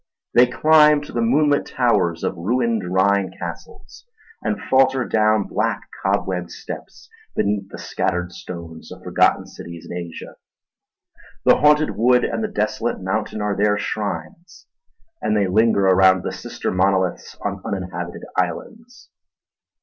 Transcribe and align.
They 0.33 0.47
climb 0.47 1.01
to 1.01 1.11
the 1.11 1.21
moonlit 1.21 1.63
towers 1.63 2.23
of 2.23 2.35
ruined 2.35 2.91
Rhine 2.91 3.31
castles, 3.37 4.07
and 4.41 4.59
falter 4.59 5.05
down 5.05 5.43
black 5.43 5.81
cobwebbed 6.01 6.49
steps 6.49 7.07
beneath 7.35 7.67
the 7.69 7.77
scattered 7.77 8.31
stones 8.31 8.91
of 8.91 9.03
forgotten 9.03 9.45
cities 9.45 9.87
in 9.87 9.95
Asia. 9.95 10.37
The 11.45 11.57
haunted 11.57 11.91
wood 11.91 12.23
and 12.25 12.43
the 12.43 12.47
desolate 12.47 12.99
mountain 12.99 13.41
are 13.43 13.55
their 13.55 13.77
shrines, 13.77 14.65
and 15.21 15.37
they 15.37 15.45
linger 15.45 15.85
around 15.85 16.23
the 16.23 16.31
sinister 16.31 16.71
monoliths 16.71 17.37
on 17.39 17.61
uninhabited 17.63 18.23
islands. 18.35 19.11